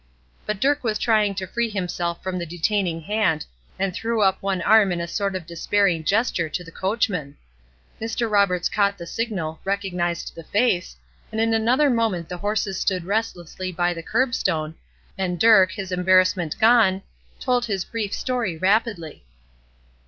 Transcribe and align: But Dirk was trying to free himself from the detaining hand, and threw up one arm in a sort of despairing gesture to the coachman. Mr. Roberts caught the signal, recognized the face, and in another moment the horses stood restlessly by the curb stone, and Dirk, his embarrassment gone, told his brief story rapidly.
But 0.47 0.59
Dirk 0.59 0.83
was 0.83 0.97
trying 0.97 1.35
to 1.35 1.45
free 1.45 1.69
himself 1.69 2.23
from 2.23 2.39
the 2.39 2.45
detaining 2.47 3.01
hand, 3.01 3.45
and 3.77 3.93
threw 3.93 4.23
up 4.23 4.41
one 4.41 4.59
arm 4.63 4.91
in 4.91 4.99
a 4.99 5.07
sort 5.07 5.35
of 5.35 5.45
despairing 5.45 6.03
gesture 6.03 6.49
to 6.49 6.63
the 6.63 6.71
coachman. 6.71 7.37
Mr. 8.01 8.27
Roberts 8.27 8.67
caught 8.67 8.97
the 8.97 9.05
signal, 9.05 9.59
recognized 9.63 10.33
the 10.33 10.43
face, 10.43 10.95
and 11.31 11.39
in 11.39 11.53
another 11.53 11.91
moment 11.91 12.29
the 12.29 12.37
horses 12.37 12.81
stood 12.81 13.03
restlessly 13.05 13.71
by 13.71 13.93
the 13.93 14.01
curb 14.01 14.33
stone, 14.33 14.73
and 15.19 15.39
Dirk, 15.39 15.73
his 15.73 15.91
embarrassment 15.91 16.57
gone, 16.59 17.03
told 17.39 17.65
his 17.65 17.85
brief 17.85 18.11
story 18.11 18.57
rapidly. 18.57 19.23